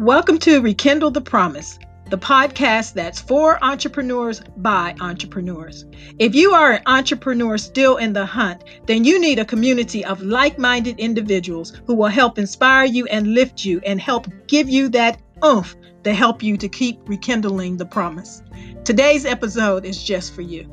[0.00, 1.78] Welcome to Rekindle the Promise,
[2.10, 5.84] the podcast that's for entrepreneurs by entrepreneurs.
[6.18, 10.20] If you are an entrepreneur still in the hunt, then you need a community of
[10.20, 14.88] like minded individuals who will help inspire you and lift you and help give you
[14.88, 18.42] that oomph to help you to keep rekindling the promise.
[18.84, 20.68] Today's episode is just for you.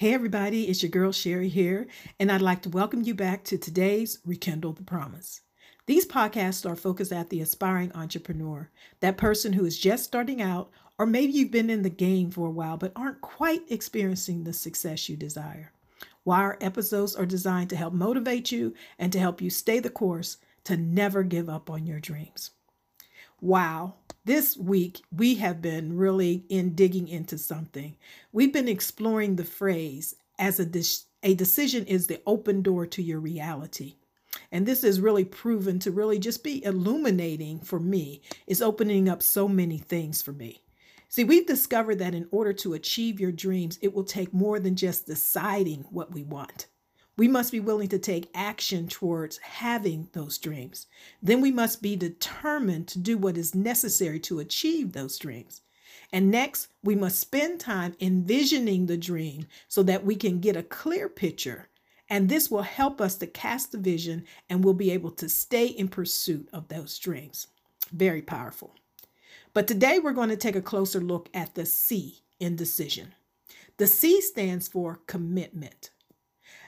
[0.00, 1.86] Hey, everybody, it's your girl Sherry here,
[2.18, 5.42] and I'd like to welcome you back to today's Rekindle the Promise.
[5.84, 10.70] These podcasts are focused at the aspiring entrepreneur, that person who is just starting out,
[10.98, 14.54] or maybe you've been in the game for a while but aren't quite experiencing the
[14.54, 15.70] success you desire.
[16.24, 19.90] While our episodes are designed to help motivate you and to help you stay the
[19.90, 22.52] course to never give up on your dreams.
[23.42, 27.96] Wow, this week we have been really in digging into something.
[28.32, 30.84] We've been exploring the phrase as a, de-
[31.22, 33.96] a decision is the open door to your reality.
[34.52, 38.22] And this has really proven to really just be illuminating for me.
[38.46, 40.62] It's opening up so many things for me.
[41.08, 44.76] See, we've discovered that in order to achieve your dreams, it will take more than
[44.76, 46.68] just deciding what we want.
[47.16, 50.86] We must be willing to take action towards having those dreams.
[51.22, 55.62] Then we must be determined to do what is necessary to achieve those dreams.
[56.12, 60.62] And next, we must spend time envisioning the dream so that we can get a
[60.62, 61.68] clear picture.
[62.08, 65.66] And this will help us to cast the vision and we'll be able to stay
[65.66, 67.46] in pursuit of those dreams.
[67.92, 68.74] Very powerful.
[69.52, 73.14] But today we're going to take a closer look at the C in decision.
[73.76, 75.90] The C stands for commitment.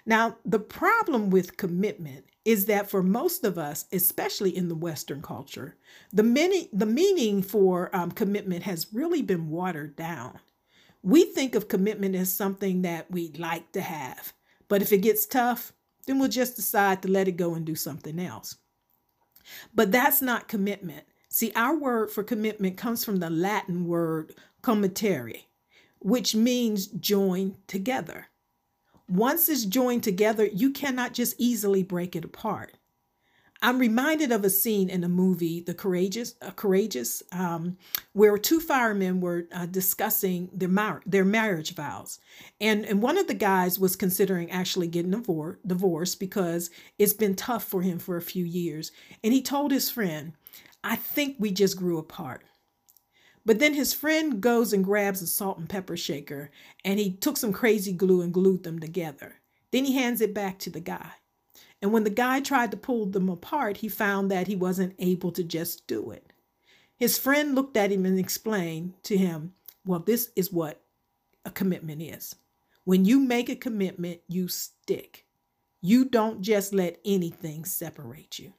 [0.05, 5.23] Now, the problem with commitment is that for most of us, especially in the Western
[5.23, 5.77] culture,
[6.13, 10.41] the, many, the meaning for um, commitment has really been watered down.
[11.03, 14.33] We think of commitment as something that we'd like to have,
[14.69, 15.73] but if it gets tough,
[16.07, 18.57] then we'll just decide to let it go and do something else.
[19.75, 21.05] But that's not commitment.
[21.29, 25.45] See, our word for commitment comes from the Latin word committere,
[26.01, 28.29] which means join together.
[29.09, 32.77] Once it's joined together, you cannot just easily break it apart.
[33.65, 37.77] I'm reminded of a scene in a movie, The Courageous, uh, Courageous, um,
[38.13, 42.19] where two firemen were uh, discussing their mar- their marriage vows,
[42.61, 47.37] and and one of the guys was considering actually getting a divorce because it's been
[47.37, 48.91] tough for him for a few years,
[49.23, 50.33] and he told his friend,
[50.83, 52.43] "I think we just grew apart."
[53.45, 56.51] But then his friend goes and grabs a salt and pepper shaker
[56.85, 59.41] and he took some crazy glue and glued them together.
[59.73, 61.13] Then he hands it back to the guy.
[61.81, 65.33] And when the guy tried to pull them apart, he found that he wasn't able
[65.33, 66.33] to just do it.
[66.97, 69.55] His friend looked at him and explained to him,
[69.85, 70.81] Well, this is what
[71.45, 72.37] a commitment is.
[72.85, 75.27] When you make a commitment, you stick.
[75.81, 78.53] You don't just let anything separate you.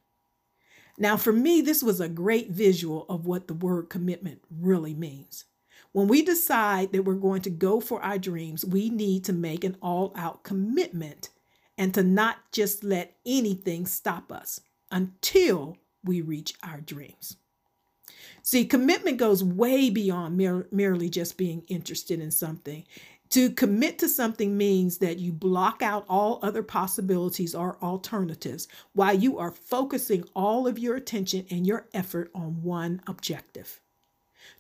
[0.98, 5.46] Now, for me, this was a great visual of what the word commitment really means.
[5.92, 9.64] When we decide that we're going to go for our dreams, we need to make
[9.64, 11.30] an all out commitment
[11.78, 14.62] and to not just let anything stop us
[14.92, 17.38] until we reach our dreams.
[18.42, 22.84] See, commitment goes way beyond mere, merely just being interested in something.
[23.34, 29.16] To commit to something means that you block out all other possibilities or alternatives while
[29.16, 33.82] you are focusing all of your attention and your effort on one objective.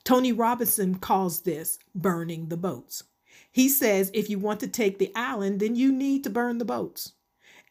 [0.04, 3.04] Tony Robinson calls this burning the boats.
[3.52, 6.66] He says if you want to take the island, then you need to burn the
[6.66, 7.12] boats.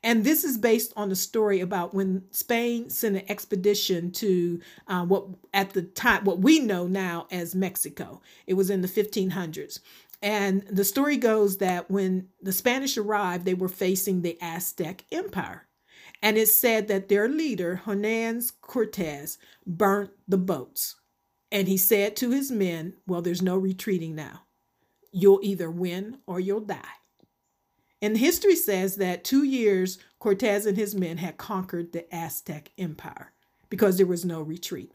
[0.05, 5.05] And this is based on a story about when Spain sent an expedition to uh,
[5.05, 8.21] what at the time what we know now as Mexico.
[8.47, 9.79] It was in the 1500s,
[10.23, 15.67] and the story goes that when the Spanish arrived, they were facing the Aztec Empire.
[16.23, 20.95] And it said that their leader, Hernandez Cortez, burnt the boats.
[21.51, 24.43] And he said to his men, Well, there's no retreating now.
[25.11, 27.02] You'll either win or you'll die.
[28.03, 33.33] And history says that two years Cortez and his men had conquered the Aztec Empire
[33.71, 34.93] because there was no retreat.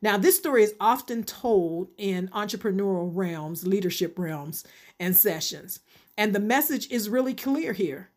[0.00, 4.64] Now, this story is often told in entrepreneurial realms, leadership realms,
[4.98, 5.80] and sessions.
[6.18, 8.10] And the message is really clear here.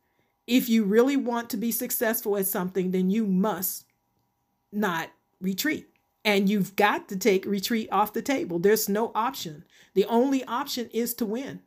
[0.47, 3.85] If you really want to be successful at something, then you must
[4.71, 5.87] not retreat.
[6.23, 8.57] And you've got to take retreat off the table.
[8.57, 9.63] There's no option.
[9.93, 11.61] The only option is to win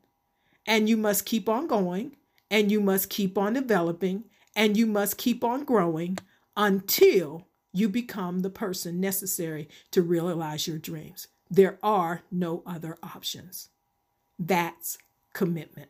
[0.69, 2.15] and you must keep on going
[2.51, 4.25] and you must keep on developing
[4.55, 6.19] and you must keep on growing
[6.57, 11.29] until you become the person necessary to realize your dreams.
[11.51, 13.71] There are no other options.
[14.39, 14.99] That's
[15.33, 15.89] commitment.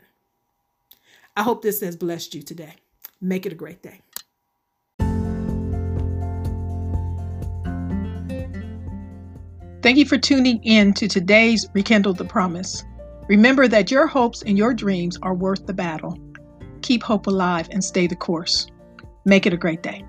[1.37, 2.75] I hope this has blessed you today.
[3.21, 4.01] Make it a great day.
[9.83, 12.85] Thank you for tuning in to today's Rekindle the Promise.
[13.29, 16.19] Remember that your hopes and your dreams are worth the battle.
[16.81, 18.69] Keep hope alive and stay the course.
[19.27, 20.03] Make it a great day.